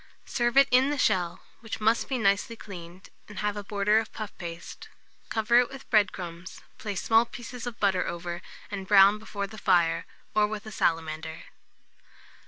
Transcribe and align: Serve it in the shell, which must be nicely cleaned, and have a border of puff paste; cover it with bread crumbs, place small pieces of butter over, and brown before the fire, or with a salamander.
Serve 0.25 0.57
it 0.57 0.67
in 0.71 0.89
the 0.89 0.97
shell, 0.97 1.41
which 1.59 1.79
must 1.79 2.09
be 2.09 2.17
nicely 2.17 2.55
cleaned, 2.55 3.09
and 3.29 3.37
have 3.37 3.55
a 3.55 3.63
border 3.63 3.99
of 3.99 4.11
puff 4.11 4.35
paste; 4.39 4.89
cover 5.29 5.59
it 5.59 5.69
with 5.69 5.87
bread 5.91 6.11
crumbs, 6.11 6.59
place 6.79 7.03
small 7.03 7.23
pieces 7.23 7.67
of 7.67 7.79
butter 7.79 8.07
over, 8.07 8.41
and 8.71 8.87
brown 8.87 9.19
before 9.19 9.45
the 9.45 9.59
fire, 9.59 10.07
or 10.33 10.47
with 10.47 10.65
a 10.65 10.71
salamander. 10.71 11.43